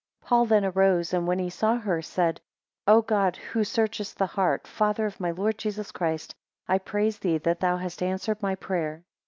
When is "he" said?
1.37-1.51